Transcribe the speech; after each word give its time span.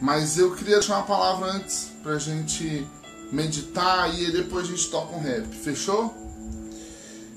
Mas 0.00 0.38
eu 0.38 0.54
queria 0.54 0.78
deixar 0.78 0.96
uma 0.96 1.06
palavra 1.06 1.52
antes 1.52 1.90
pra 2.02 2.18
gente 2.18 2.86
meditar 3.32 4.12
e 4.14 4.30
depois 4.30 4.66
a 4.66 4.70
gente 4.70 4.88
toca 4.90 5.16
um 5.16 5.20
rap. 5.20 5.46
Fechou? 5.46 6.14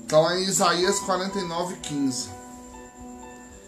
Tá 0.08 0.20
lá 0.20 0.38
em 0.38 0.44
Isaías 0.44 1.00
49, 1.00 1.76
15. 1.76 2.28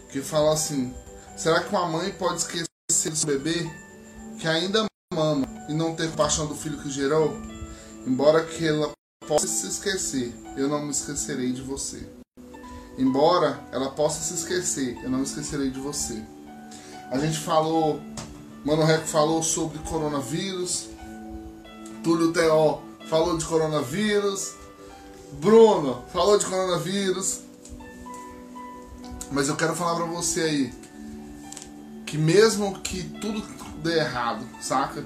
Que 0.09 0.21
fala 0.21 0.53
assim: 0.53 0.93
Será 1.35 1.61
que 1.61 1.69
uma 1.69 1.87
mãe 1.87 2.11
pode 2.11 2.37
esquecer 2.37 2.69
do 3.09 3.15
seu 3.15 3.27
bebê 3.27 3.69
que 4.39 4.47
ainda 4.47 4.85
mama 5.13 5.45
e 5.67 5.73
não 5.73 5.95
ter 5.95 6.09
paixão 6.11 6.47
do 6.47 6.55
filho 6.55 6.77
que 6.81 6.89
gerou? 6.89 7.35
Embora 8.07 8.45
que 8.45 8.65
ela 8.65 8.91
possa 9.27 9.47
se 9.47 9.67
esquecer, 9.67 10.33
eu 10.55 10.69
não 10.69 10.83
me 10.83 10.91
esquecerei 10.91 11.51
de 11.51 11.61
você. 11.61 12.07
Embora 12.97 13.59
ela 13.71 13.89
possa 13.89 14.21
se 14.21 14.33
esquecer, 14.35 14.97
eu 15.03 15.09
não 15.09 15.19
me 15.19 15.25
esquecerei 15.25 15.69
de 15.69 15.79
você. 15.79 16.23
A 17.11 17.17
gente 17.17 17.39
falou, 17.39 17.99
Mano 18.65 18.83
Reco 18.83 19.05
falou 19.05 19.43
sobre 19.43 19.77
coronavírus, 19.77 20.87
Túlio 22.03 22.33
Teó 22.33 22.81
falou 23.07 23.37
de 23.37 23.45
coronavírus, 23.45 24.55
Bruno 25.33 26.03
falou 26.11 26.35
de 26.39 26.47
coronavírus. 26.47 27.41
Mas 29.31 29.49
eu 29.49 29.55
quero 29.55 29.75
falar 29.75 29.95
pra 29.95 30.05
você 30.05 30.41
aí 30.41 30.73
que 32.07 32.17
mesmo 32.17 32.79
que 32.79 33.03
tudo 33.03 33.43
dê 33.83 33.99
errado, 33.99 34.43
saca? 34.59 35.05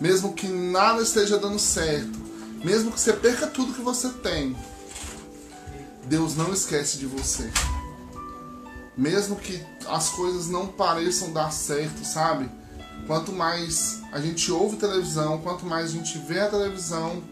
Mesmo 0.00 0.32
que 0.32 0.48
nada 0.48 1.02
esteja 1.02 1.36
dando 1.36 1.58
certo, 1.58 2.18
mesmo 2.64 2.92
que 2.92 3.00
você 3.00 3.12
perca 3.12 3.46
tudo 3.46 3.74
que 3.74 3.82
você 3.82 4.08
tem, 4.08 4.56
Deus 6.06 6.34
não 6.34 6.50
esquece 6.50 6.96
de 6.96 7.04
você. 7.04 7.50
Mesmo 8.96 9.36
que 9.36 9.62
as 9.86 10.08
coisas 10.08 10.48
não 10.48 10.66
pareçam 10.66 11.30
dar 11.30 11.52
certo, 11.52 12.06
sabe? 12.06 12.59
Quanto 13.06 13.32
mais 13.32 14.00
a 14.12 14.20
gente 14.20 14.50
ouve 14.52 14.76
televisão, 14.76 15.40
quanto 15.40 15.66
mais 15.66 15.90
a 15.90 15.92
gente 15.92 16.18
vê 16.18 16.40
a 16.40 16.48
televisão, 16.48 17.22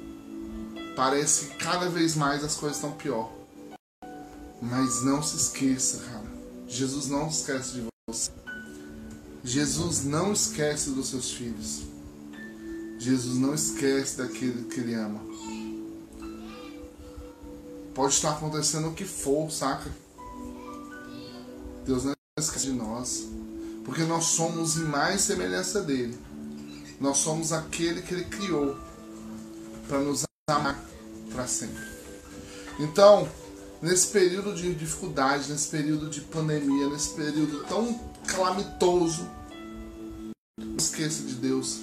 parece 0.96 1.46
que 1.46 1.56
cada 1.56 1.88
vez 1.88 2.14
mais 2.14 2.42
as 2.42 2.56
coisas 2.56 2.76
estão 2.76 2.92
pior. 2.92 3.32
Mas 4.60 5.04
não 5.04 5.22
se 5.22 5.36
esqueça, 5.36 5.98
cara. 5.98 6.26
Jesus 6.66 7.08
não 7.08 7.28
esquece 7.28 7.72
de 7.74 7.84
você. 8.08 8.30
Jesus 9.44 10.04
não 10.04 10.32
esquece 10.32 10.90
dos 10.90 11.08
seus 11.08 11.30
filhos. 11.30 11.82
Jesus 12.98 13.38
não 13.38 13.54
esquece 13.54 14.18
daquele 14.18 14.64
que 14.64 14.80
ele 14.80 14.94
ama. 14.94 15.20
Pode 17.94 18.14
estar 18.14 18.32
acontecendo 18.32 18.88
o 18.88 18.94
que 18.94 19.04
for, 19.04 19.50
saca? 19.50 19.90
Deus 21.86 22.04
não 22.04 22.12
esquece 22.38 22.66
de 22.66 22.72
nós. 22.72 23.26
Porque 23.88 24.02
nós 24.02 24.26
somos 24.26 24.76
em 24.76 24.84
mais 24.84 25.22
semelhança 25.22 25.80
dele. 25.80 26.14
Nós 27.00 27.16
somos 27.16 27.54
aquele 27.54 28.02
que 28.02 28.12
ele 28.12 28.24
criou 28.26 28.76
para 29.88 29.98
nos 30.00 30.24
amar 30.46 30.78
para 31.32 31.46
sempre. 31.46 31.82
Então, 32.78 33.26
nesse 33.80 34.08
período 34.08 34.54
de 34.54 34.74
dificuldade, 34.74 35.50
nesse 35.50 35.68
período 35.68 36.10
de 36.10 36.20
pandemia, 36.20 36.86
nesse 36.90 37.14
período 37.14 37.64
tão 37.64 37.98
calamitoso, 38.26 39.26
não 40.58 40.76
esqueça 40.76 41.22
de 41.22 41.36
Deus. 41.36 41.80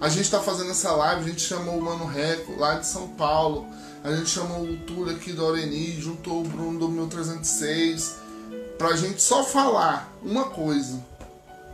A 0.00 0.08
gente 0.08 0.26
está 0.26 0.40
fazendo 0.40 0.70
essa 0.70 0.92
live, 0.92 1.24
a 1.24 1.28
gente 1.28 1.40
chamou 1.40 1.76
o 1.76 1.82
Mano 1.82 2.06
Reco 2.06 2.56
lá 2.56 2.78
de 2.78 2.86
São 2.86 3.08
Paulo, 3.08 3.66
a 4.04 4.14
gente 4.14 4.30
chamou 4.30 4.62
o 4.62 4.76
Túlio 4.76 5.16
aqui 5.16 5.32
do 5.32 5.44
Oreni, 5.44 6.00
juntou 6.00 6.42
o 6.42 6.48
Bruno 6.48 6.78
do 6.78 6.88
1306, 6.88 8.14
pra 8.78 8.94
gente 8.94 9.20
só 9.20 9.42
falar 9.42 10.16
uma 10.22 10.44
coisa: 10.44 11.15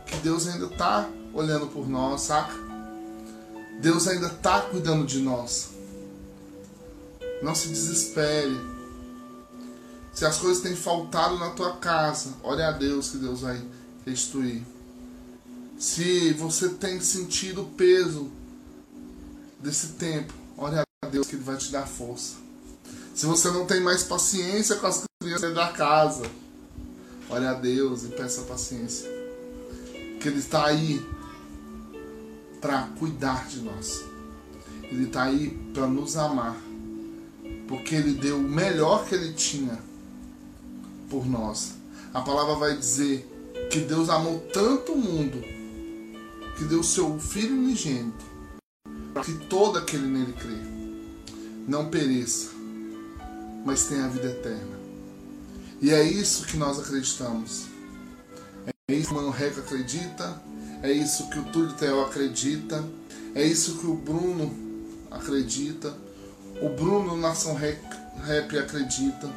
que 0.05 0.17
Deus 0.17 0.47
ainda 0.47 0.67
tá 0.69 1.09
olhando 1.33 1.67
por 1.67 1.87
nós, 1.87 2.21
saca? 2.21 2.53
Deus 3.81 4.07
ainda 4.07 4.29
tá 4.29 4.61
cuidando 4.61 5.05
de 5.05 5.19
nós. 5.19 5.69
Não 7.41 7.53
se 7.53 7.67
desespere. 7.67 8.57
Se 10.13 10.25
as 10.25 10.37
coisas 10.37 10.61
têm 10.61 10.75
faltado 10.75 11.37
na 11.37 11.49
tua 11.49 11.77
casa, 11.77 12.33
ore 12.43 12.61
a 12.61 12.71
Deus 12.71 13.09
que 13.09 13.17
Deus 13.17 13.41
vai 13.41 13.61
restituir. 14.05 14.63
Se 15.77 16.31
você 16.33 16.69
tem 16.69 17.01
sentido 17.01 17.63
o 17.63 17.71
peso 17.71 18.31
desse 19.59 19.87
tempo, 19.93 20.33
ore 20.55 20.77
a 20.77 21.07
Deus 21.07 21.27
que 21.27 21.35
Ele 21.35 21.43
vai 21.43 21.57
te 21.57 21.71
dar 21.71 21.87
força. 21.87 22.35
Se 23.13 23.25
você 23.25 23.51
não 23.51 23.65
tem 23.65 23.81
mais 23.81 24.03
paciência 24.03 24.75
com 24.77 24.87
as 24.87 25.03
crianças 25.21 25.53
da 25.53 25.69
casa, 25.71 26.23
ore 27.29 27.45
a 27.45 27.53
Deus 27.53 28.03
e 28.03 28.07
peça 28.07 28.41
paciência. 28.43 29.12
Que 30.23 30.29
Ele 30.29 30.39
está 30.39 30.67
aí 30.67 31.05
para 32.61 32.83
cuidar 32.97 33.45
de 33.49 33.59
nós. 33.59 34.05
Ele 34.83 35.03
está 35.03 35.23
aí 35.23 35.49
para 35.73 35.85
nos 35.85 36.15
amar. 36.15 36.55
Porque 37.67 37.93
Ele 37.93 38.13
deu 38.13 38.37
o 38.37 38.41
melhor 38.41 39.05
que 39.05 39.15
Ele 39.15 39.33
tinha 39.33 39.77
por 41.09 41.25
nós. 41.25 41.73
A 42.13 42.21
palavra 42.21 42.55
vai 42.55 42.77
dizer 42.77 43.29
que 43.69 43.81
Deus 43.81 44.09
amou 44.09 44.39
tanto 44.53 44.93
o 44.93 44.97
mundo 44.97 45.41
que 46.57 46.63
deu 46.63 46.79
o 46.79 46.83
seu 46.85 47.19
Filho 47.19 47.57
unigênito 47.57 48.23
para 49.13 49.23
que 49.23 49.33
todo 49.47 49.77
aquele 49.77 50.07
nele 50.07 50.31
crê 50.31 50.55
não 51.67 51.89
pereça, 51.89 52.51
mas 53.65 53.87
tenha 53.87 54.05
a 54.05 54.07
vida 54.07 54.27
eterna. 54.27 54.79
E 55.81 55.91
é 55.91 56.01
isso 56.01 56.45
que 56.45 56.55
nós 56.55 56.79
acreditamos. 56.79 57.72
É 58.89 58.95
isso 58.95 59.07
que 59.07 59.13
o 59.13 59.15
Mano 59.17 59.29
Reco 59.29 59.61
acredita, 59.61 60.41
é 60.81 60.91
isso 60.91 61.29
que 61.29 61.39
o 61.39 61.43
Túlio 61.45 61.71
Theo 61.71 62.01
acredita, 62.01 62.83
é 63.33 63.41
isso 63.41 63.77
que 63.77 63.87
o 63.87 63.95
Bruno 63.95 64.53
acredita, 65.09 65.95
o 66.61 66.67
Bruno 66.67 67.15
Nação 67.15 67.55
Rap 67.55 68.59
acredita. 68.59 69.31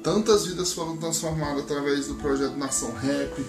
Tantas 0.00 0.46
vidas 0.46 0.72
foram 0.72 0.96
transformadas 0.96 1.64
através 1.64 2.06
do 2.06 2.14
projeto 2.14 2.56
Nação 2.56 2.92
Rap, 2.92 3.44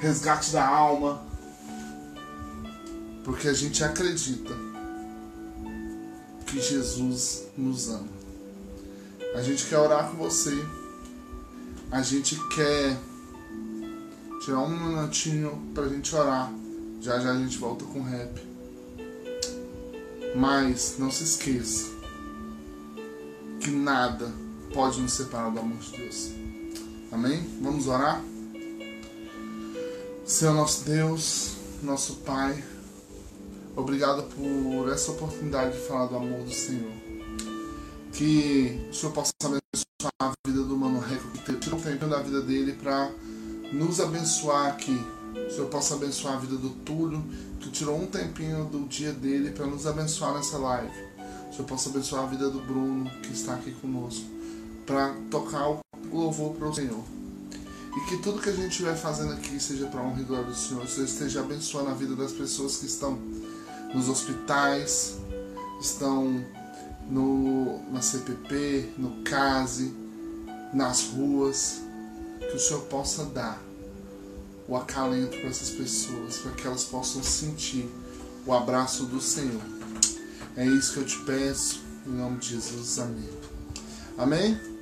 Resgate 0.00 0.52
da 0.52 0.66
Alma, 0.66 1.22
porque 3.24 3.46
a 3.46 3.52
gente 3.52 3.84
acredita 3.84 4.54
que 6.46 6.62
Jesus 6.62 7.42
nos 7.58 7.90
ama. 7.90 8.08
A 9.34 9.42
gente 9.42 9.66
quer 9.66 9.76
orar 9.76 10.10
com 10.10 10.16
você. 10.16 10.64
A 11.90 12.00
gente 12.00 12.36
quer 12.48 12.96
tirar 14.40 14.60
um 14.60 14.68
minutinho 14.68 15.70
pra 15.74 15.88
gente 15.88 16.14
orar. 16.14 16.52
Já 17.00 17.18
já 17.20 17.32
a 17.32 17.36
gente 17.36 17.58
volta 17.58 17.84
com 17.84 18.02
rap. 18.02 18.40
Mas 20.36 20.96
não 20.98 21.10
se 21.10 21.24
esqueça 21.24 21.90
que 23.60 23.70
nada 23.70 24.30
pode 24.72 25.00
nos 25.00 25.12
separar 25.12 25.50
do 25.50 25.60
amor 25.60 25.78
de 25.78 25.96
Deus. 25.96 26.30
Amém? 27.10 27.46
Vamos 27.62 27.86
orar? 27.86 28.22
Senhor 30.24 30.54
nosso 30.54 30.84
Deus, 30.84 31.56
nosso 31.82 32.16
Pai, 32.16 32.62
Obrigado 33.78 34.24
por 34.24 34.92
essa 34.92 35.12
oportunidade 35.12 35.78
de 35.78 35.86
falar 35.86 36.06
do 36.06 36.16
amor 36.16 36.42
do 36.42 36.52
Senhor. 36.52 36.90
Que 38.12 38.88
o 38.90 38.92
Senhor 38.92 39.12
possa 39.12 39.30
abençoar 39.44 40.12
a 40.20 40.32
vida 40.44 40.64
do 40.64 40.76
Mano 40.76 40.98
Reco, 40.98 41.28
que 41.46 41.52
tirou 41.54 41.78
um 41.78 41.82
tempinho 41.82 42.10
da 42.10 42.20
vida 42.20 42.42
dele 42.42 42.72
para 42.72 43.08
nos 43.72 44.00
abençoar 44.00 44.68
aqui. 44.68 44.98
O 45.34 45.50
Senhor 45.50 45.68
possa 45.68 45.94
abençoar 45.94 46.34
a 46.34 46.38
vida 46.38 46.56
do 46.56 46.70
Túlio, 46.70 47.22
que 47.60 47.70
tirou 47.70 48.00
um 48.00 48.06
tempinho 48.06 48.64
do 48.64 48.86
dia 48.86 49.12
dele 49.12 49.50
para 49.50 49.66
nos 49.66 49.86
abençoar 49.86 50.34
nessa 50.34 50.58
live. 50.58 50.92
O 51.50 51.52
Senhor 51.52 51.66
possa 51.66 51.88
abençoar 51.90 52.24
a 52.24 52.26
vida 52.26 52.50
do 52.50 52.60
Bruno, 52.60 53.10
que 53.22 53.32
está 53.32 53.54
aqui 53.54 53.72
conosco, 53.72 54.24
para 54.86 55.14
tocar 55.30 55.68
o 55.68 55.80
louvor 56.12 56.54
para 56.54 56.68
o 56.68 56.74
Senhor. 56.74 57.04
E 57.96 58.00
que 58.08 58.18
tudo 58.18 58.40
que 58.40 58.48
a 58.48 58.52
gente 58.52 58.70
estiver 58.70 58.96
fazendo 58.96 59.32
aqui 59.32 59.58
seja 59.58 59.86
para 59.86 60.02
honra 60.02 60.20
e 60.20 60.24
glória 60.24 60.46
do 60.46 60.54
Senhor. 60.54 60.84
O 60.84 60.88
Senhor 60.88 61.06
esteja 61.06 61.40
abençoando 61.40 61.90
a 61.90 61.94
vida 61.94 62.14
das 62.14 62.32
pessoas 62.32 62.76
que 62.76 62.86
estão 62.86 63.18
nos 63.94 64.08
hospitais, 64.08 65.16
estão 65.80 66.44
no, 67.10 67.82
na 67.90 68.02
CPP, 68.02 68.92
no 68.98 69.22
CASE, 69.22 69.94
nas 70.72 71.08
ruas, 71.08 71.82
que 72.38 72.56
o 72.56 72.58
Senhor 72.58 72.82
possa 72.82 73.24
dar 73.24 73.62
o 74.68 74.76
acalento 74.76 75.36
para 75.38 75.48
essas 75.48 75.70
pessoas, 75.70 76.38
para 76.38 76.52
que 76.52 76.66
elas 76.66 76.84
possam 76.84 77.22
sentir 77.22 77.88
o 78.46 78.52
abraço 78.52 79.06
do 79.06 79.20
Senhor. 79.20 79.62
É 80.56 80.64
isso 80.64 80.92
que 80.92 80.98
eu 81.00 81.04
te 81.04 81.18
peço, 81.24 81.80
em 82.06 82.10
nome 82.10 82.38
de 82.38 82.50
Jesus, 82.50 82.98
amém. 82.98 83.28
Amém? 84.16 84.77